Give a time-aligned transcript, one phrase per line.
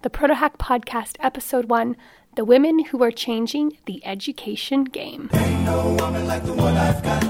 [0.00, 1.96] the ProtoHack Podcast, Episode 1
[2.36, 5.28] The Women Who Are Changing the Education Game.
[5.32, 7.24] Ain't no woman like the one I've got.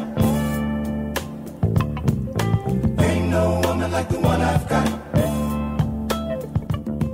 [3.03, 4.87] Ain't no woman like the one I've got.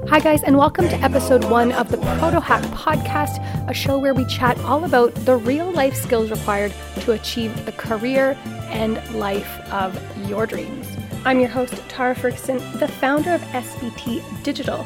[0.08, 4.24] Hi, guys, and welcome to Episode 1 of the ProtoHack Podcast, a show where we
[4.24, 8.36] chat all about the real life skills required to achieve the career
[8.70, 9.96] and life of
[10.28, 10.88] your dreams.
[11.24, 14.84] I'm your host, Tarah Ferguson, the founder of SVT Digital,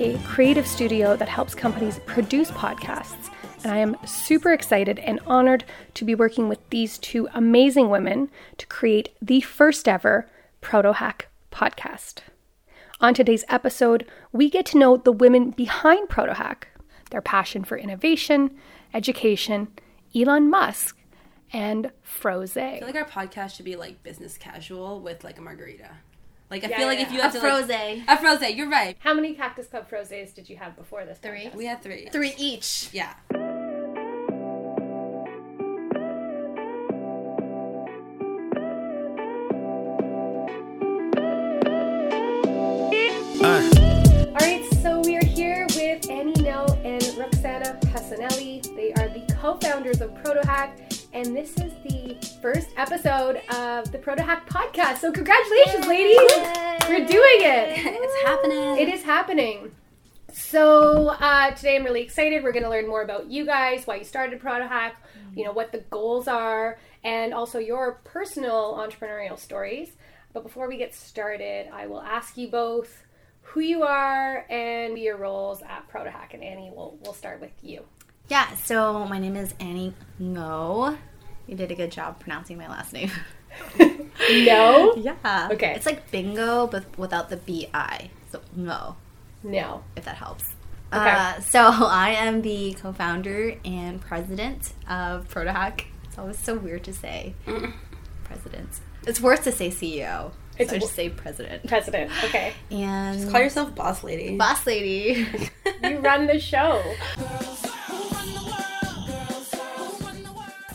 [0.00, 3.30] a creative studio that helps companies produce podcasts.
[3.62, 8.30] And I am super excited and honored to be working with these two amazing women
[8.56, 10.26] to create the first ever
[10.62, 12.20] ProtoHack podcast.
[13.02, 16.64] On today's episode, we get to know the women behind ProtoHack,
[17.10, 18.56] their passion for innovation,
[18.94, 19.68] education,
[20.14, 20.96] Elon Musk,
[21.52, 22.76] and Frosé.
[22.76, 25.90] I feel like our podcast should be like business casual with like a margarita.
[26.50, 27.06] Like I Yeah, feel like yeah.
[27.06, 27.70] if you have A to like, froze.
[28.08, 28.96] a froze, you're right.
[29.00, 31.18] How many Cactus Club Frosés did you have before this?
[31.18, 31.46] Three.
[31.46, 31.54] podcast?
[31.54, 32.08] We had three.
[32.10, 32.88] Three each.
[32.92, 33.14] Yeah.
[43.42, 48.62] All right, so we are here with Annee Ngo and Rukshana Hassanali.
[48.76, 51.72] They are the co-founders of ProtoHack, and this is
[52.10, 54.98] the first episode of the ProtoHack podcast.
[54.98, 56.18] So congratulations, ladies!
[56.88, 57.78] We're doing it.
[57.78, 58.78] it's happening.
[58.78, 59.72] It is happening.
[60.32, 62.42] So uh, today I'm really excited.
[62.42, 64.92] We're going to learn more about you guys, why you started ProtoHack,
[65.36, 69.90] you know what the goals are, and also your personal entrepreneurial stories.
[70.32, 73.04] But before we get started, I will ask you both
[73.42, 76.34] who you are and your roles at ProtoHack.
[76.34, 77.84] And Annee, we'll we'll start with you.
[78.28, 80.96] Yeah, so my name is Annee Ngo.
[81.50, 83.10] You did a good job pronouncing my last name.
[84.30, 85.48] No, Yeah.
[85.50, 85.72] Okay.
[85.74, 88.10] It's like bingo, but without the B-I.
[88.30, 88.94] So, Ngo,
[89.42, 89.82] no.
[89.96, 90.44] if that helps.
[90.92, 91.10] Okay.
[91.10, 95.86] Uh, so I am the co-founder and president of ProtoHack.
[96.04, 97.34] It's always so weird to say
[98.24, 98.68] president.
[99.06, 100.30] It's worse to say CEO.
[100.58, 101.66] It's so just say president.
[101.66, 102.12] President.
[102.26, 104.36] Okay, And just Call yourself boss lady.
[104.36, 105.26] boss lady.
[105.82, 106.80] you run the show.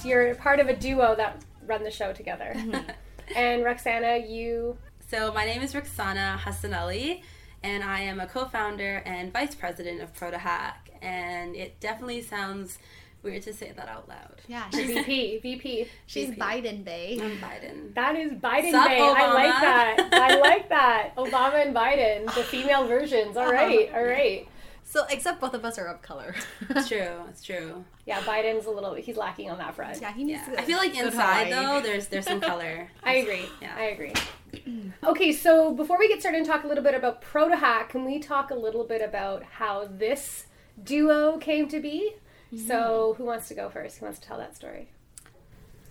[0.05, 2.53] You're part of a duo that run the show together.
[2.55, 2.91] Mm-hmm.
[3.35, 4.77] And Rukshana, you
[5.09, 7.23] So my name is Rukshana Hassanali,
[7.63, 10.75] and I am a co-founder and vice president of ProtoHack.
[11.01, 12.77] And it definitely sounds
[13.23, 14.41] weird to say that out loud.
[14.47, 15.87] yeah, she's, VP, VP.
[16.05, 17.17] she's Biden Bay.
[17.19, 17.95] I'm Biden.
[17.95, 18.99] That is Biden Sup, Bay.
[19.01, 20.09] I like that.
[20.13, 21.13] I like that.
[21.17, 23.35] Obama and Biden, the female versions.
[23.35, 23.97] All right, uh-huh.
[23.97, 24.47] all right.
[24.87, 26.35] So, except both of us are of color.
[26.69, 27.09] It's true.
[27.27, 27.83] It's true.
[28.05, 28.93] Yeah, Biden's a little.
[28.93, 29.99] He's lacking on that front.
[29.99, 30.53] yeah, he needs Yeah.
[30.55, 30.61] to.
[30.61, 32.89] I feel like inside though, there's there's some color.
[33.03, 33.45] I agree.
[33.61, 33.73] Yeah.
[33.75, 34.13] I agree.
[35.03, 38.19] Okay, so before we get started and talk a little bit about ProtoHack, can we
[38.19, 40.45] talk a little bit about how this
[40.81, 42.13] duo came to be?
[42.53, 42.65] Mm-hmm.
[42.65, 43.97] So, who wants to go first?
[43.97, 44.89] Who wants to tell that story?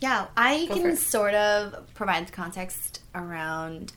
[0.00, 0.96] Yeah, I Go can it.
[0.98, 3.92] sort of provide the context around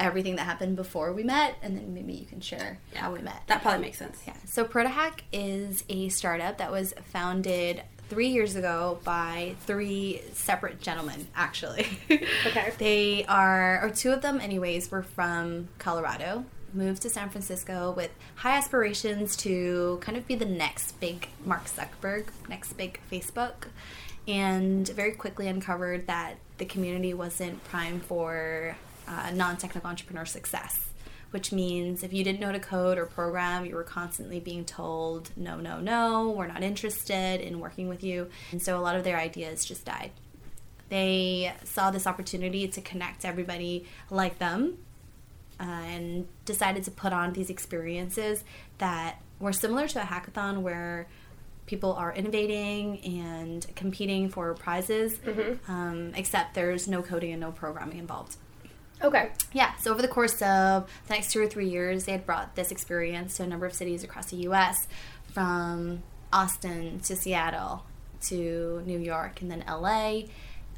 [0.00, 3.42] everything that happened before we met, and then maybe you can share how we met.
[3.46, 4.20] That probably makes sense.
[4.26, 4.34] Yeah.
[4.44, 11.26] So ProtoHack is a startup that was founded three years ago by three separate gentlemen,
[11.34, 11.86] actually.
[12.46, 12.72] Okay.
[12.78, 18.10] they are, or two of them, anyways, were from Colorado, moved to San Francisco with
[18.36, 23.68] high aspirations to kind of be the next big Mark Zuckerberg, next big Facebook,
[24.28, 28.76] and very quickly uncovered that the community wasn't prime for
[29.08, 30.84] uh, non technical entrepreneur success
[31.34, 35.30] which means if you didn't know to code or program, you were constantly being told,
[35.36, 38.28] no, no, no, we're not interested in working with you.
[38.52, 40.12] And so a lot of their ideas just died.
[40.90, 44.78] They saw this opportunity to connect everybody like them
[45.58, 48.44] uh, and decided to put on these experiences
[48.78, 51.08] that were similar to a hackathon where
[51.66, 55.18] people are innovating and competing for prizes,
[55.66, 58.36] um, except there's no coding and no programming involved.
[59.02, 59.30] Okay.
[59.52, 62.54] Yeah, so over the course of the next two or three years, they had brought
[62.54, 64.86] this experience to a number of cities across the US,
[65.32, 66.02] from
[66.32, 67.84] Austin to Seattle
[68.22, 70.22] to New York and then LA.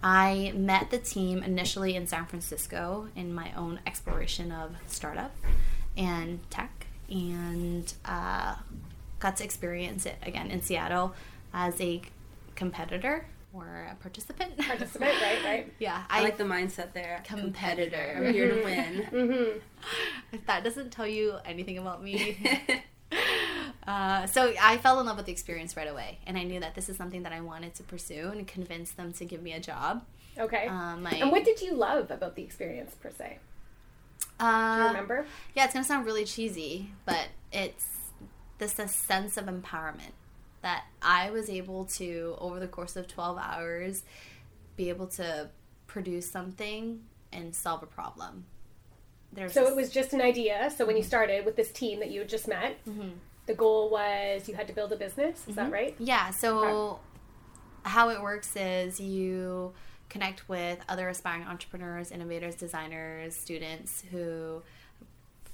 [0.03, 5.35] I met the team initially in San Francisco in my own exploration of startup
[5.97, 8.57] and tech, and uh,
[9.19, 11.15] got to experience it again in Seattle
[11.55, 12.03] as a
[12.55, 13.27] competitor
[13.57, 14.57] or a participant.
[14.59, 15.45] Participant, right?
[15.45, 15.73] Right.
[15.79, 17.23] yeah, I like the mindset there.
[17.25, 18.15] competitor.
[18.17, 19.07] I'm here to win.
[19.11, 19.59] Mm-hmm.
[20.33, 22.37] If that doesn't tell you anything about me.
[23.87, 26.75] uh, so I fell in love with the experience right away, and I knew that
[26.75, 29.61] this is something that I wanted to pursue and convince them to give me a
[29.61, 30.05] job.
[30.39, 30.67] Okay.
[30.67, 33.39] Um, my, and what did you love about the experience per se?
[34.39, 35.27] Do you uh, remember?
[35.55, 37.87] Yeah, it's gonna sound really cheesy, but it's
[38.59, 40.13] this a sense of empowerment
[40.67, 44.03] that I was able to over the course of 12 hours
[44.75, 45.49] be able to
[45.87, 47.03] produce something
[47.33, 48.47] and solve a problem.
[49.33, 50.73] There's so this, it was just an idea.
[50.77, 53.11] So when you started with this team that you had just met, mm-hmm.
[53.47, 55.39] the goal was you had to build a business.
[55.39, 55.55] Is mm-hmm.
[55.55, 55.95] that right?
[56.01, 56.31] Yeah.
[56.31, 57.01] So okay.
[57.85, 59.73] how it works is you
[60.09, 64.63] connect with other aspiring entrepreneurs, innovators, designers, students who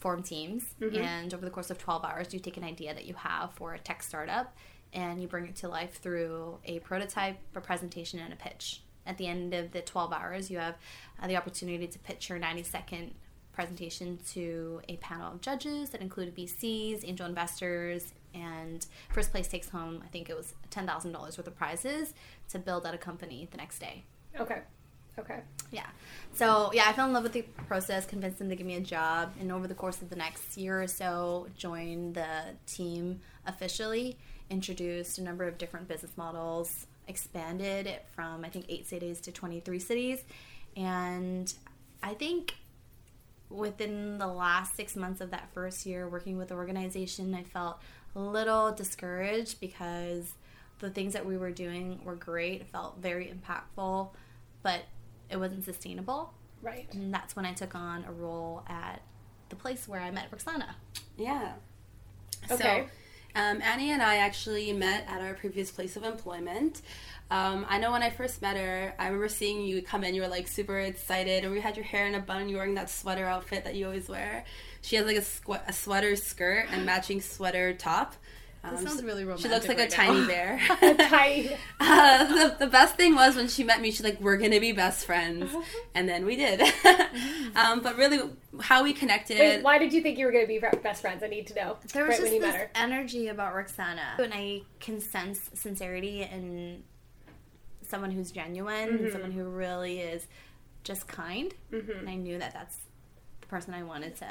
[0.01, 0.65] form teams.
[0.81, 0.97] Mm-hmm.
[0.97, 3.75] And over the course of 12 hours, you take an idea that you have for
[3.75, 4.57] a tech startup
[4.93, 8.83] and you bring it to life through a prototype, a presentation, and a pitch.
[9.07, 10.77] At the end of the 12 hours, you have
[11.21, 13.15] uh, the opportunity to pitch your 90 second
[13.53, 19.69] presentation to a panel of judges that included VCs, angel investors, and first place takes
[19.69, 22.15] home, I think it was $10,000 worth of prizes
[22.49, 24.05] to build out a company the next day.
[24.39, 24.61] Okay.
[25.19, 25.41] Okay.
[25.71, 25.87] Yeah.
[26.35, 28.81] So yeah, I fell in love with the process, convinced them to give me a
[28.81, 34.17] job, and over the course of the next year or so, joined the team officially.
[34.51, 39.33] Introduced a number of different business models, expanded it from I think eight cities to
[39.33, 40.23] twenty three cities,
[40.77, 41.53] and
[42.03, 42.55] I think
[43.51, 47.81] within the last six months of that first year working with the organization, I felt
[48.17, 50.33] a little discouraged because
[50.81, 54.09] the things that we were doing were great, felt very impactful,
[54.63, 54.83] but
[55.33, 56.33] it wasn't sustainable.
[56.61, 56.87] Right.
[56.93, 59.03] And that's when I took on a role at
[59.49, 60.75] the place where I met Rukshana.
[61.17, 61.55] Yeah.
[62.51, 62.87] Okay.
[63.35, 66.83] So, um, Annee and I actually met at our previous place of employment.
[67.31, 70.15] Um, I know when I first met her, I remember seeing you come in.
[70.15, 72.49] You were like super excited, and we had your hair in a bun.
[72.49, 74.45] You were wearing that sweater outfit that you always wear.
[74.83, 78.17] She has like a, squ- a sweater skirt and matching sweater top.
[78.65, 79.47] Um, sounds really romantic.
[79.47, 80.61] She looks like right a tiny bear.
[81.09, 81.57] tiny.
[81.81, 84.73] uh, the, the, best thing was when she met me, she's like, "We're gonna be
[84.73, 85.51] best friends,"
[85.95, 86.61] and then we did.
[87.57, 88.21] um, but really,
[88.61, 89.39] how we connected.
[89.39, 91.23] Wait, why did you think you were gonna be best friends?
[91.25, 91.79] I need to know.
[91.93, 96.85] There was right just this energy about Rukshana, and I can sense sincerity in
[97.83, 99.11] someone who's genuine, mm-hmm.
[99.11, 100.29] someone who really is
[100.85, 101.91] just kind, mm-hmm.
[101.91, 102.79] and I knew that that's
[103.41, 104.29] the person I wanted to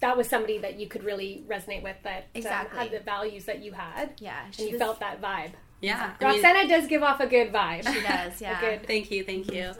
[0.00, 2.78] that was somebody that you could really resonate with that exactly.
[2.78, 4.12] um, had the values that you had.
[4.18, 4.78] Yeah, and you was...
[4.78, 5.50] felt that vibe.
[5.80, 7.92] Yeah, Rukshana mean, does give off a good vibe.
[7.92, 8.40] She does.
[8.40, 8.60] Yeah.
[8.60, 8.86] good.
[8.86, 9.24] Thank you.
[9.24, 9.72] Thank you.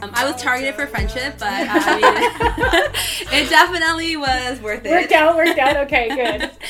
[0.00, 4.90] Um, I was targeted for friendship, but uh, I mean, it definitely was worth it.
[4.90, 5.36] Worked out.
[5.36, 5.76] Worked out.
[5.86, 6.08] Okay.
[6.08, 6.50] Good.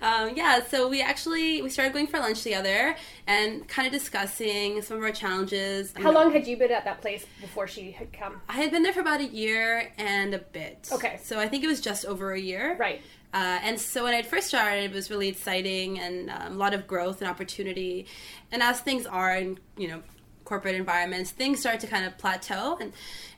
[0.00, 2.96] um, yeah, so we actually we started going for lunch together
[3.26, 5.92] and kind of discussing some of our challenges.
[5.96, 8.40] How long had you been at that place before she had come?
[8.48, 10.88] I had been there for about a year and a bit.
[10.92, 12.76] Okay, so I think it was just over a year.
[12.78, 13.02] Right.
[13.34, 16.72] Uh, and so when I first started, it was really exciting and um, a lot
[16.72, 18.06] of growth and opportunity.
[18.50, 20.02] And as things are, and you know,
[20.48, 22.92] corporate environments, things start to kind of plateau, and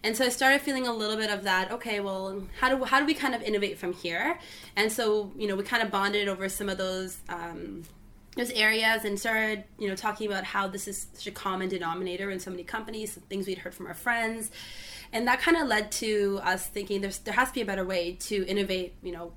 [0.04, 1.72] and so I started feeling a little bit of that.
[1.72, 4.38] Okay, well, how do how do we kind of innovate from here?
[4.76, 7.18] And so you know, we kind of bonded over some of those.
[7.28, 7.82] Um,
[8.36, 12.30] those areas and started you know talking about how this is such a common denominator
[12.30, 14.52] in so many companies things we'd heard from our friends
[15.12, 17.84] and that kind of led to us thinking there's there has to be a better
[17.84, 19.32] way to innovate you know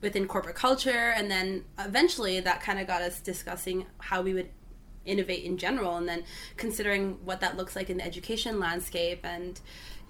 [0.00, 4.48] within corporate culture and then eventually that kind of got us discussing how we would
[5.06, 6.24] innovate in general and then
[6.56, 9.20] considering what that looks like in the education landscape.
[9.24, 9.60] And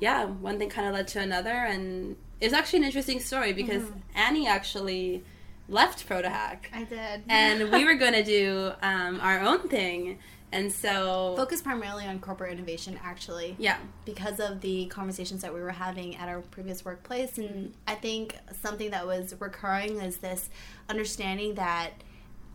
[0.01, 3.83] yeah one thing kind of led to another and it's actually an interesting story because
[3.83, 3.99] mm-hmm.
[4.15, 5.25] annie actually
[5.69, 7.23] left protohack i did.
[7.29, 10.19] And we were going to do um, our own thing.
[10.53, 13.57] And so focus primarily on corporate innovation actually.
[13.59, 13.79] Yeah.
[14.05, 17.37] Because of the conversations that we were having at our previous workplace.
[17.38, 20.49] And i think something that was recurring is this
[20.88, 21.91] understanding that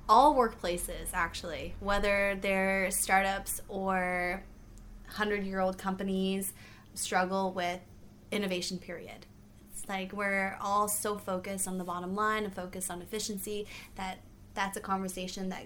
[0.08, 4.44] all workplaces actually, whether they're startups or
[5.06, 6.54] 100 year old companies,
[6.94, 7.80] struggle with
[8.32, 9.26] innovation period.
[9.72, 14.20] It's like we're all so focused on the bottom line and focused on efficiency that
[14.54, 15.66] that's a conversation that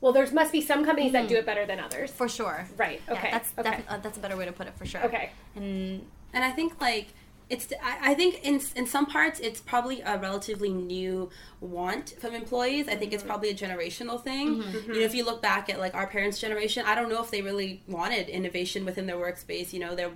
[0.00, 1.22] well, there must be some companies mm-hmm.
[1.22, 2.10] that do it better than others.
[2.10, 2.66] For sure.
[2.76, 3.00] Right.
[3.08, 3.28] Okay.
[3.28, 3.84] Yeah, that's okay.
[3.88, 5.04] uh, that's a better way to put it for sure.
[5.04, 5.30] Okay.
[5.54, 7.06] And and I think like
[7.52, 11.28] it's I, think in in some parts it's probably a relatively new
[11.60, 12.88] want from employees.
[12.88, 13.28] I think it's mm-hmm.
[13.28, 14.62] probably a generational thing.
[14.62, 14.92] Mm-hmm.
[14.92, 17.30] You know, if you look back at like our parents' generation, I don't know if
[17.30, 19.74] they really wanted innovation within their workspace.
[19.74, 20.06] You know, they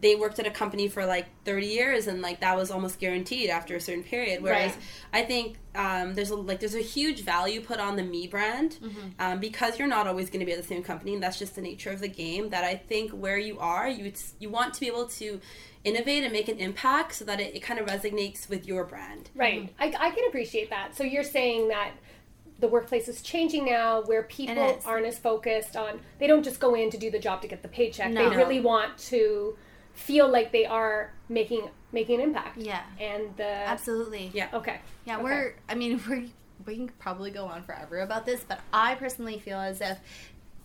[0.00, 3.50] they worked at a company for like 30 years and like that was almost guaranteed
[3.50, 4.82] after a certain period whereas right.
[5.12, 8.78] i think um, there's a like there's a huge value put on the me brand
[8.82, 9.08] mm-hmm.
[9.20, 11.54] um, because you're not always going to be at the same company and that's just
[11.54, 14.80] the nature of the game that i think where you are you you want to
[14.80, 15.40] be able to
[15.84, 19.30] innovate and make an impact so that it, it kind of resonates with your brand.
[19.34, 19.62] Right.
[19.62, 19.82] Mm-hmm.
[19.82, 20.94] I, I can appreciate that.
[20.94, 21.92] So you're saying that
[22.58, 26.74] the workplace is changing now where people aren't as focused on, they don't just go
[26.74, 28.12] in to do the job to get the paycheck.
[28.12, 28.28] No.
[28.28, 29.56] They really want to
[29.94, 32.58] feel like they are making making an impact.
[32.58, 32.82] Yeah.
[32.98, 34.30] And the Absolutely.
[34.32, 34.48] Yeah.
[34.52, 34.80] Okay.
[35.04, 35.24] Yeah, Okay.
[35.24, 35.54] we're.
[35.68, 36.24] I mean, we're.
[36.66, 39.98] We can probably go on forever about this, but I personally feel as if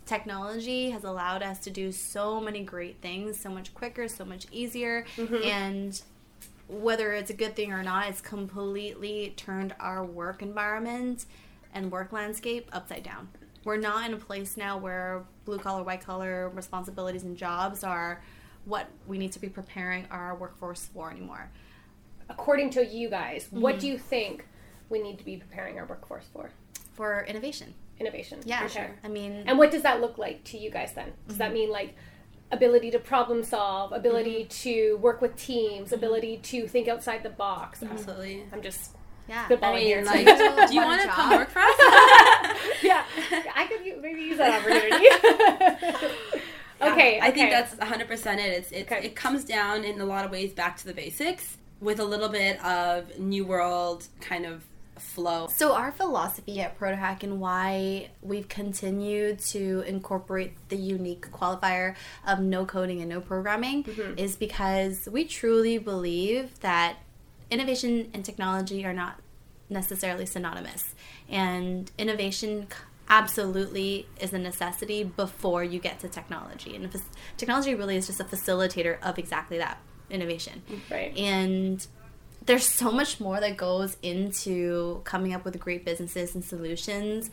[0.04, 4.46] technology has allowed us to do so many great things so much quicker, so much
[4.52, 5.42] easier, mm-hmm.
[5.42, 6.02] and
[6.68, 11.24] whether it's a good thing or not, it's completely turned our work environment
[11.72, 13.28] and work landscape upside down.
[13.64, 18.22] We're not in a place now where blue collar, white collar responsibilities and jobs are
[18.66, 21.50] what we need to be preparing our workforce for anymore.
[22.28, 23.60] according to you guys, Mm-hmm.
[23.60, 24.44] what do you think
[24.90, 26.50] we need to be preparing our workforce for?
[26.94, 27.72] For innovation.
[28.00, 28.40] Innovation.
[28.44, 28.90] Yeah, Okay.
[29.04, 31.12] I mean, And what does that look like to you guys then?
[31.28, 31.38] Does Mm-hmm.
[31.38, 31.94] that mean like
[32.52, 34.68] ability to problem solve, ability Mm-hmm.
[34.70, 37.82] to work with teams, ability to think outside the box?
[37.82, 38.44] Absolutely.
[38.52, 38.90] I'm just
[39.28, 39.46] yeah.
[39.48, 39.96] spitballing I here.
[40.02, 40.24] mean, so- like,
[40.68, 41.76] do you want want to come work for us?
[42.82, 43.04] yeah,
[43.54, 46.40] I could maybe use that opportunity.
[46.80, 47.50] okay, I think okay.
[47.50, 48.40] that's 100% it.
[48.40, 49.06] It's, it's Okay.
[49.06, 52.28] it comes down in a lot of ways back to the basics with a little
[52.28, 54.64] bit of new world kind of
[54.98, 55.48] flow.
[55.48, 61.94] So our philosophy at ProtoHack and why we've continued to incorporate the unique qualifier
[62.26, 64.18] of no coding and no programming mm-hmm.
[64.18, 66.96] is because we truly believe that
[67.50, 69.20] innovation and technology are not
[69.68, 70.94] necessarily synonymous.
[71.28, 72.76] And innovation c-
[73.08, 76.74] absolutely is a necessity before you get to technology.
[76.76, 76.90] And
[77.36, 79.78] technology really is just a facilitator of exactly that
[80.10, 80.62] innovation.
[80.90, 81.16] Right.
[81.16, 81.86] And
[82.44, 87.30] there's so much more that goes into coming up with great businesses and solutions,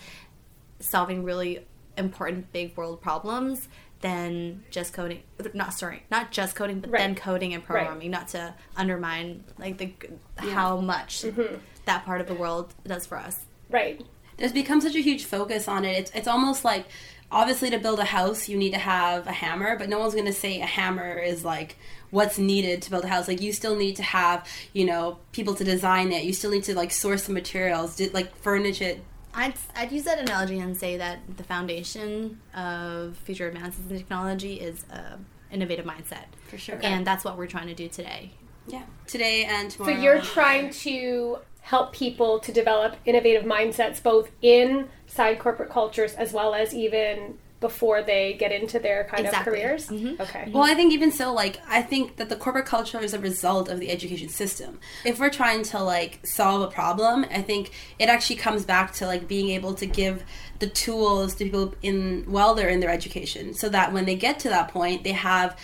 [0.79, 1.65] solving really
[1.97, 3.67] important big world problems
[4.01, 5.21] than just coding.
[5.53, 7.83] Not sorry, not just coding, but then coding and Right.
[7.85, 8.11] programming.
[8.11, 9.93] Not to undermine like the
[10.37, 11.55] how much Mm-hmm.
[11.85, 13.45] that part of the world does for us.
[13.69, 14.03] right.
[14.43, 15.97] There's become such a huge focus on it.
[15.97, 16.85] It's, it's almost like
[17.31, 20.25] obviously to build a house you need to have a hammer, but no one's going
[20.25, 21.77] to say a hammer is like
[22.09, 23.29] what's needed to build a house.
[23.29, 26.25] Like you still need to have, you know, people to design it.
[26.25, 29.01] You still need to like source the materials, di- like furnish it,
[29.33, 34.55] I'd, I'd use that analogy and say that the foundation of future advances in technology
[34.59, 35.17] is a
[35.53, 36.25] innovative mindset.
[36.49, 36.79] For sure.
[36.83, 38.31] And that's what we're trying to do today.
[38.67, 38.83] Yeah.
[39.07, 45.39] Today and tomorrow So you're trying to help people to develop innovative mindsets both inside
[45.39, 49.53] corporate cultures as well as even before they get into their kind Exactly.
[49.53, 49.87] of careers.
[49.87, 50.19] Mhm.
[50.19, 50.51] Okay.
[50.53, 53.69] Well, I think even so, like I think that the corporate culture is a result
[53.69, 54.81] of the education system.
[55.05, 59.07] If we're trying to like solve a problem, I think it actually comes back to
[59.07, 60.25] like being able to give
[60.59, 64.39] the tools to people in while they're in their education, so that when they get
[64.39, 65.57] to that point, they have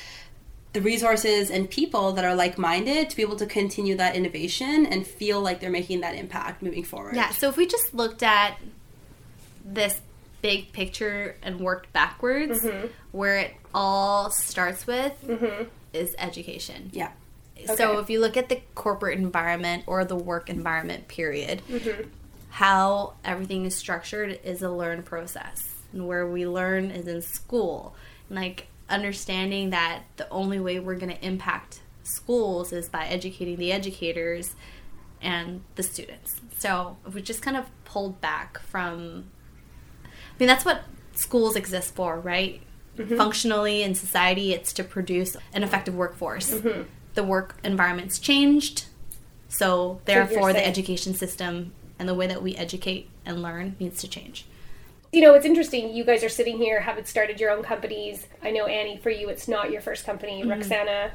[0.73, 5.05] the resources and people that are like-minded to be able to continue that innovation and
[5.05, 7.15] feel like they're making that impact moving forward.
[7.15, 8.57] Yeah, so if we just looked at
[9.65, 9.99] this
[10.41, 12.87] big picture and worked backwards, mm-hmm.
[13.11, 15.63] where it all starts with mm-hmm.
[15.93, 16.91] is education.
[16.93, 17.11] Yeah.
[17.75, 22.09] So if you look at the corporate environment or the work environment, period, mm-hmm.
[22.49, 25.67] how everything is structured is a learn process.
[25.91, 27.95] And where we learn is in school.
[28.29, 33.71] Like understanding that the only way we're going to impact schools is by educating the
[33.71, 34.55] educators
[35.21, 36.41] and the students.
[36.57, 39.29] So we just kind of pulled back from
[40.05, 42.61] I mean, that's what schools exist for, right?
[43.17, 46.61] Functionally in society, it's to produce an effective workforce.
[47.13, 48.85] The work environment's changed,
[49.49, 54.07] so therefore, the education system and the way that we educate and learn needs to
[54.07, 54.45] change.
[55.11, 55.93] You know, it's interesting.
[55.93, 58.27] You guys are sitting here, haven't started your own companies.
[58.43, 60.43] I know Annee, for you, it's not your first company.
[60.43, 61.11] Rukshana,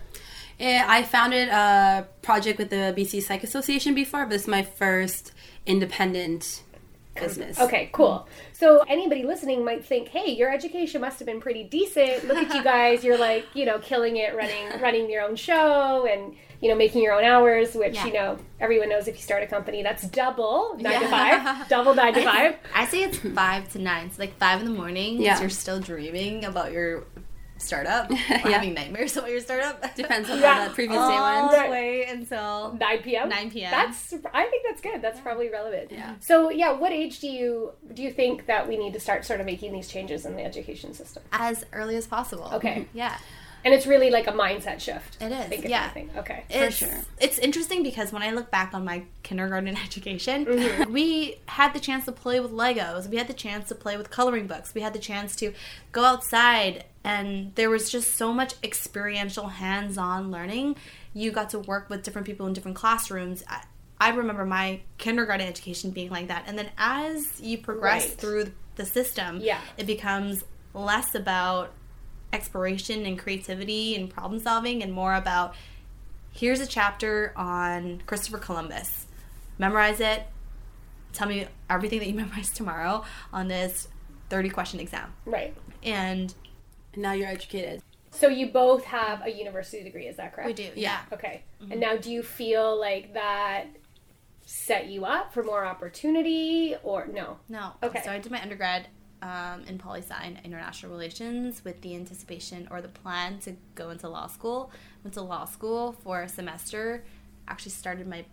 [0.60, 4.62] Eh, I founded a project with the BC Psych Association before, but this is my
[4.62, 5.32] first
[5.66, 6.62] independent
[7.20, 7.58] business.
[7.60, 8.28] Okay, cool.
[8.52, 12.26] So anybody listening might think, "Hey, your education must have been pretty decent.
[12.26, 13.02] Look at you guys.
[13.04, 17.02] You're like, you know, killing it running running your own show and, you know, making
[17.02, 18.06] your own hours, which, Yeah.
[18.06, 21.08] you know, everyone knows if you start a company, that's double nine 9 to five,
[21.08, 21.68] double nine 5.
[21.68, 22.56] Double 9 to 5.
[22.74, 24.10] I say it's five to nine.
[24.10, 25.40] So like five in the morning Yeah.
[25.40, 27.04] you're still dreaming about your
[27.56, 28.48] startup, or Yeah.
[28.50, 29.94] having nightmares about your startup.
[29.94, 30.54] Depends on Yeah.
[30.54, 31.64] how that previous day all went.
[31.64, 33.28] the way until 9 p.m.
[33.28, 33.70] 9 p.m.
[33.70, 35.00] That's I think that's good.
[35.00, 35.90] That's probably relevant.
[35.92, 36.14] Yeah.
[36.20, 39.40] So, yeah, what age do you do you think that we need to start sort
[39.40, 41.22] of making these changes in the education system?
[41.32, 42.50] as early as possible.
[42.54, 42.86] Okay.
[42.92, 43.16] Yeah.
[43.64, 45.16] And it's really like a mindset shift.
[45.22, 45.84] It is, think, yeah.
[45.84, 46.10] anything.
[46.18, 46.44] Okay.
[46.50, 46.88] It's, sure.
[47.18, 50.92] It's interesting because when I look back on my kindergarten education, Mm-hmm.
[50.92, 53.08] we had the chance to play with Legos.
[53.08, 54.74] We had the chance to play with coloring books.
[54.74, 55.52] We had the chance to
[55.92, 60.76] go outside, and there was just so much experiential, hands-on learning.
[61.14, 63.42] You got to work with different people in different classrooms.
[63.48, 63.62] I,
[64.00, 68.18] I remember my kindergarten education being like that, and then as you progress Right.
[68.18, 69.60] through the system, Yeah.
[69.78, 70.44] it becomes
[70.74, 71.72] less about
[72.34, 75.54] exploration and creativity and problem solving and more about
[76.32, 79.06] here's a chapter on Christopher Columbus.
[79.56, 80.24] Memorize it.
[81.12, 83.88] Tell me everything that you memorized tomorrow on this
[84.30, 85.14] 30 question exam.
[85.24, 85.56] Right.
[85.82, 86.34] And
[86.94, 87.82] And now you're educated.
[88.10, 90.46] So you both have a university degree, is that correct?
[90.46, 91.00] we do, yeah.
[91.12, 91.42] Okay.
[91.60, 91.80] And mm-hmm.
[91.80, 93.66] now do you feel like that
[94.46, 97.38] set you up for more opportunity or no?
[97.48, 97.72] No.
[97.82, 98.02] Okay.
[98.04, 98.86] So I did my undergrad
[99.24, 103.88] um, in poli sci and international relations with the anticipation or the plan to go
[103.90, 104.70] into law school.
[105.02, 107.04] Went to law school for a semester.
[107.48, 108.24] Actually started my.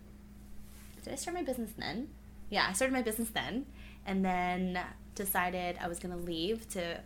[1.03, 2.09] Did I start my business then?
[2.49, 3.65] Yeah, I started my business then,
[4.05, 4.79] and then
[5.15, 6.99] decided I was gonna leave to.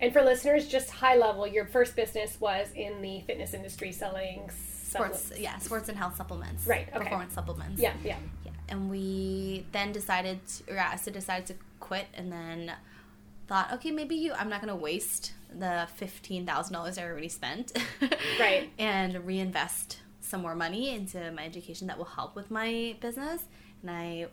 [0.00, 4.48] And for listeners, just high level, your first business was in the fitness industry selling
[4.90, 6.66] Sports, yeah, sports and health supplements.
[6.66, 6.98] Right, okay.
[6.98, 7.80] Performance supplements.
[7.80, 8.16] Yeah, yeah.
[8.44, 12.72] Yeah, and we then decided, to, or yeah, so decided to quit, and then
[13.50, 17.76] thought, okay, maybe you, I'm not gonna waste the fifteen thousand dollars I already spent,
[18.40, 18.70] Right.
[18.78, 23.42] and reinvest some more money into my education that will help with my business.
[23.82, 24.26] And I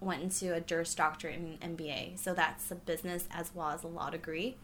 [0.00, 3.88] went into a Juris Doctorate in MBA, so that's a business as well as a
[3.88, 4.56] law degree,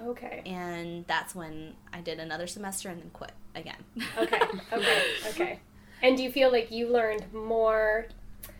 [0.00, 0.42] Okay.
[0.46, 3.82] and that's when I did another semester and then quit again.
[4.18, 4.40] Okay.
[4.72, 5.02] Okay.
[5.30, 5.60] Okay.
[6.02, 8.06] And do you feel like you learned more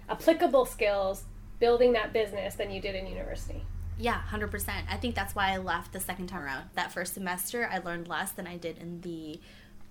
[0.09, 1.25] applicable skills
[1.61, 3.63] building that business than you did in university?
[3.99, 4.87] Yeah, hundred percent.
[4.91, 6.65] I think that's why I left the second time around.
[6.75, 9.41] That first semester, I learned less than I did in the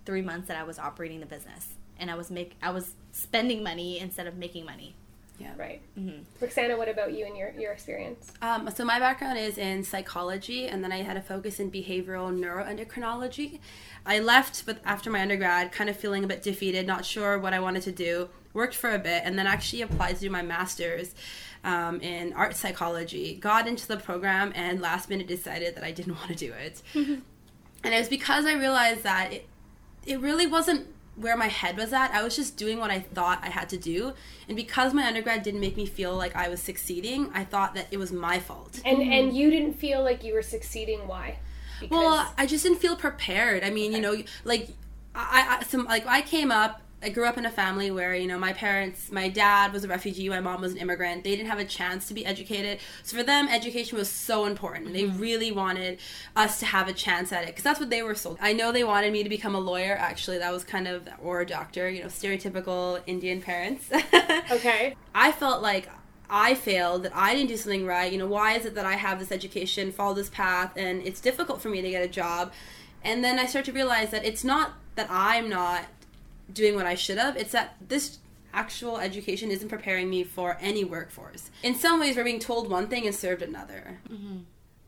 [0.05, 1.69] three months that I was operating the business,
[1.99, 4.95] and I was make I was spending money instead of making money.
[5.39, 5.51] Yeah.
[5.57, 5.81] Right.
[5.99, 6.43] Mm-hmm.
[6.43, 8.31] Rukshana, what about you and your, your experience?
[8.41, 12.33] Um, so my background is in psychology, and then I had a focus in behavioral
[12.33, 13.59] neuroendocrinology.
[14.05, 17.53] I left, but after my undergrad, kind of feeling a bit defeated, not sure what
[17.53, 18.29] I wanted to do.
[18.53, 21.13] Worked for a bit, and then actually applied to do my master's
[21.65, 23.35] um, in art psychology.
[23.35, 26.81] Got into the program, and last minute decided that I didn't want to do it.
[26.93, 29.47] and it was because I realized that it,
[30.05, 32.11] it really wasn't where my head was at.
[32.11, 34.13] I was just doing what I thought I had to do.
[34.47, 37.87] And because my undergrad didn't make me feel like I was succeeding, I thought that
[37.91, 38.81] it was my fault.
[38.85, 41.07] And and you didn't feel like you were succeeding.
[41.07, 41.39] Why?
[41.79, 43.63] Because Well, I just didn't feel prepared.
[43.63, 44.69] I mean, you know, like
[45.13, 46.81] I, I some like I came up.
[47.05, 49.87] I grew up in a family where you know my parents, my dad was a
[49.87, 51.23] refugee, my mom was an immigrant.
[51.23, 54.91] They didn't have a chance to be educated, so for them, education was so important.
[54.91, 55.19] They mm-hmm.
[55.19, 55.99] really wanted
[56.35, 58.39] us to have a chance at it because that's what they were sold.
[58.41, 59.95] I know they wanted me to become a lawyer.
[59.95, 61.87] Actually, that was kind of or a doctor.
[61.87, 63.87] You know, stereotypical Indian parents.
[64.51, 64.95] okay.
[65.13, 65.87] I felt like
[66.27, 68.11] I failed, that I didn't do something right.
[68.11, 71.21] You know, why is it that I have this education, follow this path, and it's
[71.21, 72.51] difficult for me to get a job?
[73.03, 75.85] And then I start to realize that it's not that I'm not
[76.51, 78.19] doing what I should have, it's that this
[78.53, 81.51] actual education isn't preparing me for any workforce.
[81.61, 83.99] In some ways, we're being told one thing and served another.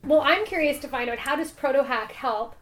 [0.05, 2.55] Well, I'm curious to find out how does ProtoHack help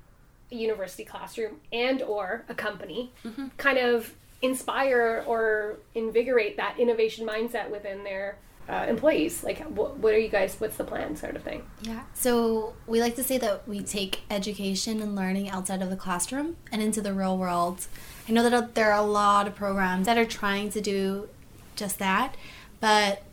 [0.51, 3.13] a university classroom and or a company
[3.57, 9.43] kind of inspire or invigorate that innovation mindset within their uh, employees?
[9.43, 10.55] Like, what, what are you guys?
[10.59, 11.63] What's the plan, sort of thing?
[11.81, 12.01] Yeah.
[12.15, 16.57] So we like to say that we take education and learning outside of the classroom
[16.71, 17.85] and into the real world.
[18.27, 21.29] I know that there are a lot of programs that are trying to do
[21.75, 22.35] just that,
[22.79, 23.23] but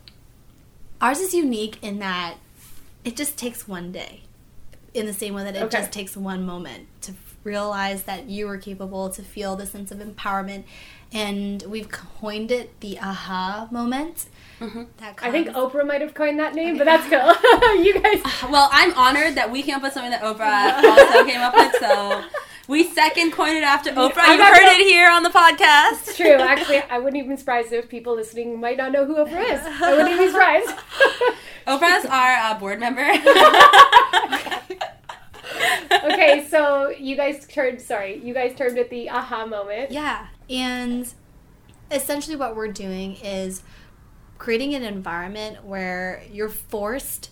[1.01, 2.35] ours is unique in that
[3.03, 4.21] it just takes one day.
[4.93, 5.79] In the same way that it Okay.
[5.79, 9.97] just takes one moment to realize that you are capable, to feel the sense of
[9.97, 10.65] empowerment.
[11.11, 14.27] And we've coined it the aha moment.
[14.59, 14.83] Mm-hmm.
[14.97, 17.81] That I think Oprah might have coined that name, but that's cool.
[17.83, 18.21] you guys.
[18.49, 21.73] Well, I'm honored that we came up with something that Oprah also came up with,
[21.79, 22.23] so
[22.67, 24.13] we second coined it after Oprah.
[24.17, 26.15] I'm You not heard gonna- it here on the podcast.
[26.15, 26.33] True.
[26.33, 29.61] Actually, I wouldn't even be surprised if people listening might not know who Oprah is.
[29.65, 30.69] I wouldn't even be surprised.
[31.67, 33.01] Oprah's our uh, board member.
[36.05, 37.81] okay, so you guys turned.
[37.81, 39.91] Sorry, you guys turned at the aha moment.
[39.91, 40.27] Yeah.
[40.49, 41.11] And
[41.91, 43.63] essentially, what we're doing is
[44.37, 47.29] creating an environment where you're forced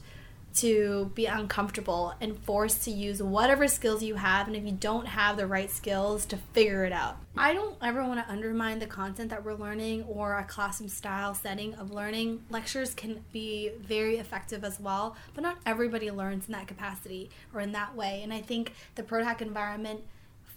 [0.55, 4.47] to be uncomfortable and forced to use whatever skills you have.
[4.47, 7.17] And if you don't have the right skills, to figure it out.
[7.37, 11.33] I don't ever want to undermine the content that we're learning or a classroom style
[11.33, 12.43] setting of learning.
[12.49, 17.61] Lectures can be very effective as well, but not everybody learns in that capacity or
[17.61, 18.21] in that way.
[18.23, 20.01] And I think the ProtoHack environment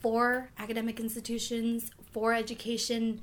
[0.01, 3.23] for academic institutions, for education,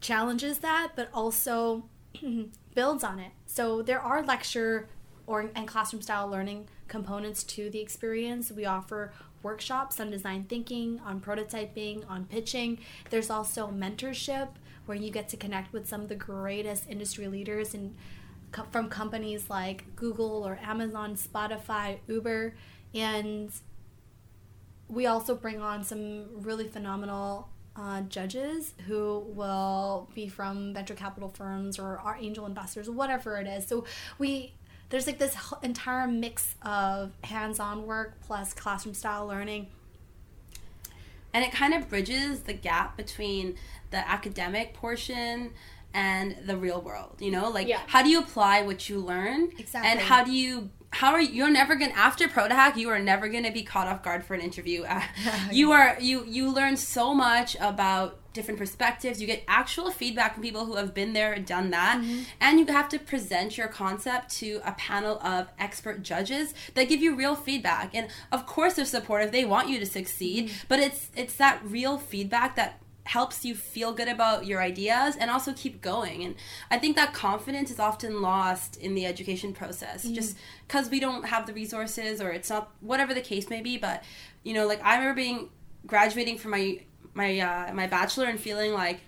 [0.00, 1.84] challenges that, but also
[2.74, 3.30] builds on it.
[3.46, 4.88] So there are lecture
[5.32, 8.52] or and classroom style learning components to the experience.
[8.52, 12.78] We offer workshops on design thinking, on prototyping, on pitching.
[13.08, 14.48] There's also mentorship
[14.84, 17.96] where you get to connect with some of the greatest industry leaders and
[18.50, 22.54] co- from companies like Google or Amazon, Spotify, Uber,
[22.94, 23.50] and
[24.88, 31.30] we also bring on some really phenomenal uh, judges who will be from venture capital
[31.30, 33.66] firms or our angel investors, whatever it is.
[33.66, 33.86] So
[34.18, 34.52] we
[34.92, 39.66] there's like this entire mix of hands-on work plus classroom style learning.
[41.34, 43.56] and it kind of bridges the gap between
[43.90, 45.50] the academic portion
[45.94, 47.80] and the real world you know like Yeah.
[47.86, 49.90] how do you apply what you learn Exactly.
[49.90, 53.28] and how do you how are you, you're never gonna after protohack you are never
[53.28, 54.84] gonna be caught off guard for an interview
[55.50, 59.20] you are you you learn so much about different perspectives.
[59.20, 62.00] You get actual feedback from people who have been there and done that.
[62.00, 62.22] Mm-hmm.
[62.40, 67.00] and you have to present your concept to a panel of expert judges that give
[67.02, 67.94] you real feedback.
[67.94, 69.32] And of course they're supportive.
[69.32, 70.48] They want you to succeed.
[70.48, 70.66] Mm-hmm.
[70.68, 75.30] but it's it's that real feedback that helps you feel good about your ideas and
[75.30, 76.22] also keep going.
[76.22, 76.34] And
[76.70, 80.04] i think that confidence is often lost in the education process.
[80.04, 83.76] Just because we don't have the resources or it's not whatever the case may be.
[83.76, 84.04] But
[84.42, 85.48] you know like i remember being
[85.86, 86.80] graduating from my
[87.14, 89.00] my uh, my bachelor and feeling like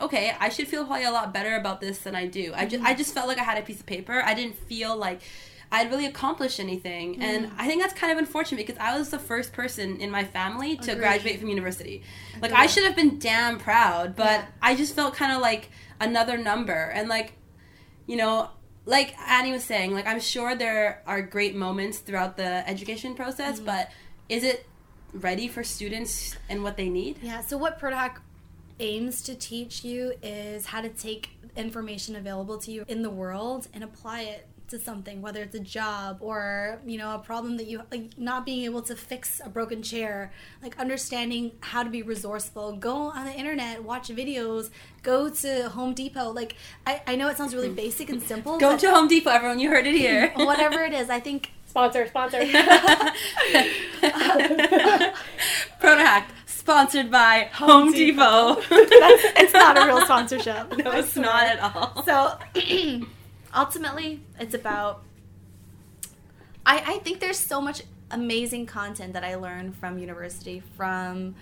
[0.00, 2.84] okay i should feel probably a lot better about this than i do i just
[2.84, 5.20] i just felt like i had a piece of paper i didn't feel like
[5.70, 7.20] I'd really accomplished anything.
[7.20, 10.24] And I think that's kind of unfortunate because I was the first person in my
[10.24, 10.98] family to Agreed.
[10.98, 12.02] graduate from university.
[12.40, 14.46] Like I should have been damn proud, but Yeah.
[14.62, 15.68] I just felt kind of like
[16.00, 16.72] another number.
[16.72, 17.34] And like,
[18.06, 18.48] you know,
[18.86, 23.56] like Annee was saying, like I'm sure there are great moments throughout the education process,
[23.56, 23.66] Mm-hmm.
[23.66, 23.90] but
[24.30, 24.64] is it
[25.12, 27.18] ready for students and what they need?
[27.22, 28.16] Yeah, so what ProtoHack
[28.80, 33.66] aims to teach you is how to take information available to you in the world
[33.74, 37.66] and apply it to something whether it's a job or you know a problem that
[37.66, 40.30] you like not being able to fix a broken chair
[40.62, 44.68] like understanding how to be resourceful go on the internet watch videos
[45.02, 46.54] go to home depot like
[46.86, 47.76] i, I know it sounds really mm.
[47.76, 49.58] basic and simple Go to Home Depot, everyone.
[49.58, 50.32] You heard it here.
[50.36, 52.40] whatever it is i think Sponsor, sponsor.
[55.80, 58.56] Protohack, sponsored by Home, Depot.
[58.70, 62.02] it's not a real sponsorship no, it's not at all.
[62.04, 62.38] So
[63.54, 65.02] ultimately, it's about.
[66.64, 71.34] I, I think there's so much amazing content that I learned from university, from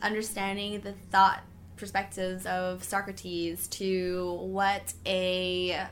[0.00, 1.42] understanding the thought
[1.76, 5.86] perspectives of Socrates to what a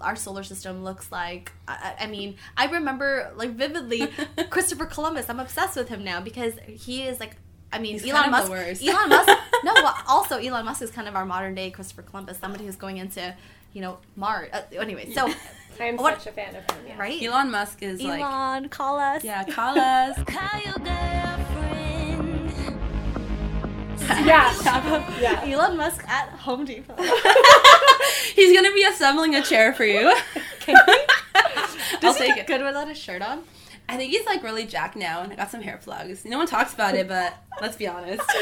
[0.00, 1.52] our solar system looks like.
[1.66, 4.08] I, I I mean, I remember like vividly
[4.50, 5.28] Christopher Columbus.
[5.28, 7.36] I'm obsessed with him now because he is like.
[7.70, 8.66] I mean, He's Elon kind of the Musk.
[8.66, 8.82] worst.
[8.88, 9.28] Elon Musk.
[9.64, 12.38] No, well, also Elon Musk is kind of our modern day Christopher Columbus.
[12.38, 13.34] Somebody who's going into,
[13.74, 14.48] you know, Mars.
[14.54, 15.26] Uh, anyway, so
[15.80, 16.84] I am What- such a fan of him.
[16.86, 16.98] Yeah.
[16.98, 17.20] right.
[17.22, 19.22] Elon Musk is like, Elon, call us.
[19.22, 20.16] yeah, call us.
[20.26, 22.52] Call your girlfriend.
[24.24, 24.54] Yeah.
[25.20, 25.42] yeah.
[25.44, 26.94] Elon Musk at Home Depot.
[28.34, 30.08] He's gonna be assembling a chair for you.
[32.02, 32.46] I'll he take it.
[32.46, 33.44] good without a shirt on?
[33.88, 36.24] I think he's like really jacked now, and I got some hair plugs.
[36.24, 38.22] No one talks about it, but let's be honest.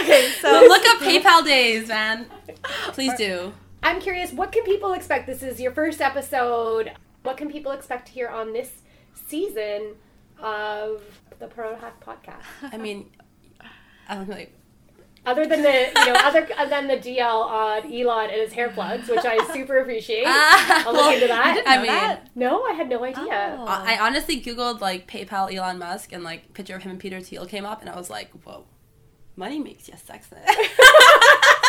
[0.00, 2.26] Okay, So look up PayPal days, man.
[2.92, 3.52] Please do.
[3.82, 5.26] I'm curious, what can people expect?
[5.26, 6.92] This is your first episode.
[7.22, 8.82] What can people expect to hear on this
[9.28, 9.94] season
[10.38, 11.02] of
[11.38, 12.44] the ProtoHack podcast?
[12.72, 13.10] I mean,
[14.08, 14.52] I'm like,
[15.26, 19.06] Other than the, you know, other than the DL on Elon and his hair plugs,
[19.06, 20.24] which I super appreciate.
[20.26, 21.62] I'll look into that.
[21.66, 22.28] I mean, that?
[22.34, 23.58] No, I had no idea.
[23.60, 23.66] Oh.
[23.66, 27.20] I I honestly googled like PayPal Elon Musk, and like picture of him and Peter
[27.20, 28.64] Thiel came up, and I was like, whoa,
[29.36, 30.36] money makes you sexy.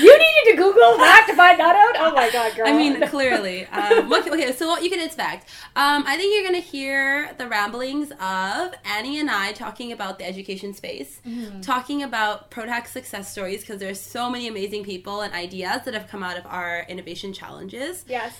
[0.00, 1.94] You needed to Google that to find that out?
[2.04, 2.66] Oh my god, girl.
[2.66, 3.66] I mean, clearly.
[3.66, 5.48] Um, what, okay, so what you can expect.
[5.76, 10.18] Um, I think you're going to hear the ramblings of Annee and I talking about
[10.18, 11.20] the education space,
[11.62, 16.08] talking about ProtoHack success stories, because there's so many amazing people and ideas that have
[16.08, 18.04] come out of our innovation challenges.
[18.08, 18.34] yes.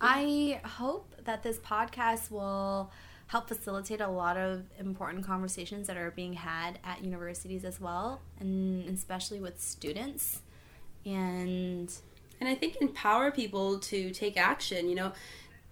[0.00, 2.90] I hope that this podcast will
[3.30, 8.20] help facilitate a lot of important conversations that are being had at universities as well,
[8.40, 10.40] and especially with students.
[11.06, 11.88] And
[12.40, 14.88] And I think empower people to take action.
[14.88, 15.12] You know,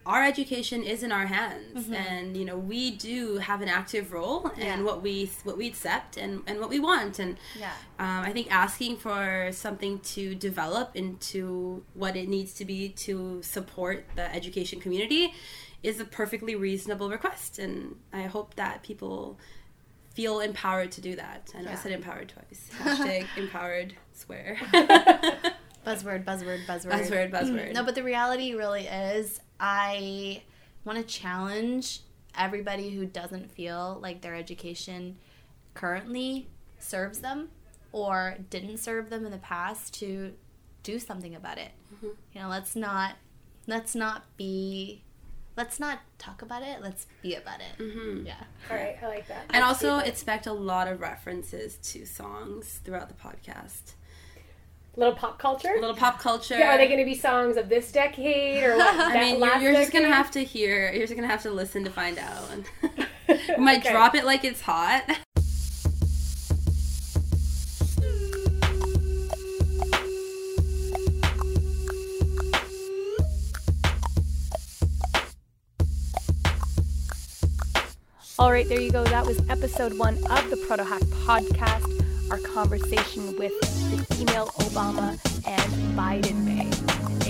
[0.07, 4.49] our education is in our hands, and you know we do have an active role
[4.57, 4.83] in Yeah.
[4.83, 7.19] what we what we accept and and what we want.
[7.19, 12.65] And yeah, um, I think asking for something to develop into what it needs to
[12.65, 15.35] be to support the education community
[15.83, 19.39] is a perfectly reasonable request, and I hope that people
[20.15, 21.51] feel empowered to do that.
[21.57, 22.71] I know I said empowered twice.
[22.79, 24.57] Hashtag empowered swear.
[25.87, 27.73] buzzword, buzzword, buzzword, buzzword, buzzword.
[27.75, 30.43] No, but the reality really is, I
[30.85, 32.01] want to challenge
[32.37, 35.19] everybody who doesn't feel like their education
[35.75, 37.51] currently serves them
[37.93, 40.33] or didn't serve them in the past to
[40.83, 41.71] do something about it.
[41.95, 42.09] Mm-hmm.
[42.33, 43.17] You know, let's not
[43.67, 45.03] let's not be
[45.59, 46.81] let's not talk about it.
[46.81, 47.83] Let's be about it.
[47.83, 48.27] Mm-hmm.
[48.27, 48.35] Yeah.
[48.71, 49.45] All right, I like that.
[49.51, 53.95] And also expect a lot of references to songs throughout the podcast.
[54.97, 55.75] little pop culture.
[55.77, 56.57] A little pop culture.
[56.59, 58.95] Yeah, are they going to be songs of this decade or what?
[59.17, 60.91] I mean, you're, you're just gonna have to hear.
[60.93, 62.49] You're just gonna have to listen to find out.
[63.29, 63.91] we might Okay.
[63.93, 65.03] drop it like it's hot.
[78.39, 79.03] All right, there you go.
[79.03, 82.31] That was episode one of the ProtoHack podcast.
[82.31, 83.53] Our conversation with
[83.91, 86.69] the female Obama and Biden Bay,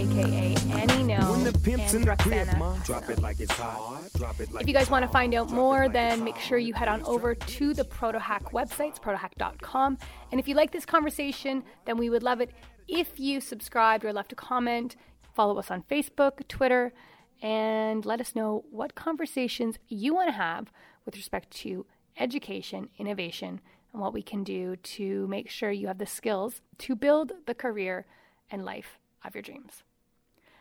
[0.03, 2.85] aka Annee Ngo When the pimp's and in the crib, Rukshana.
[2.85, 4.03] drop it like it's hot.
[4.19, 6.59] Drop it like If you guys want to find out more, like then make sure
[6.59, 9.97] you head on over to the ProtoHack website, protohack.com.
[10.31, 12.51] And if you like this conversation, then we would love it
[12.87, 14.97] if you subscribed or left a comment.
[15.33, 16.93] Follow us on Facebook, Twitter,
[17.41, 20.71] and let us know what conversations you want to have
[21.09, 21.87] with respect to
[22.19, 23.63] education, innovation,
[23.95, 27.55] and what we can do to make sure you have the skills to build the
[27.55, 28.05] career
[28.51, 29.85] and life of your dreams.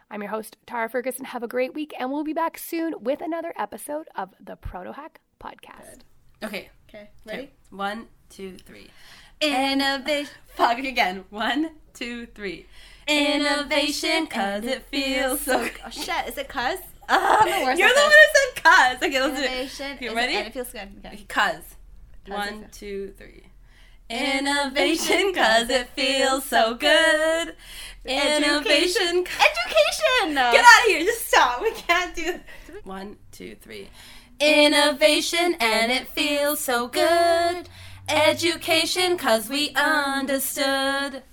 [0.09, 1.25] I'm your host, Tarah Ferguson.
[1.25, 5.17] Have a great week, and we'll be back soon with another episode of the ProtoHack
[5.37, 6.03] Podcast.
[6.41, 6.69] Okay.
[6.87, 7.09] Okay.
[7.27, 7.49] Okay.
[7.69, 8.87] One, two, three.
[9.41, 10.33] Innovation.
[10.55, 11.25] Fuck again.
[11.29, 12.67] One, two, three.
[13.05, 15.67] Innovation, cause it feels so.
[15.85, 16.29] Oh shit!
[16.29, 16.79] Is it cuz?
[17.09, 19.07] I'm the worst You're the one who said cuz.
[19.07, 19.39] Okay, let's
[19.79, 20.01] do it.
[20.01, 20.35] You ready?
[20.35, 20.89] And it feels good.
[21.05, 21.25] Okay.
[21.27, 21.75] Cuz.
[22.27, 23.43] One, it- two, three.
[24.09, 27.55] Innovation, cause it feels so good.
[28.05, 29.25] Innovation.
[29.25, 30.33] Education.
[30.33, 31.03] Get out of here.
[31.03, 31.61] Just stop.
[31.61, 32.41] We can't do this.
[32.85, 33.89] One, two, three.
[34.39, 37.67] Innovation and it feels so good.
[38.07, 41.23] Education cause we understood.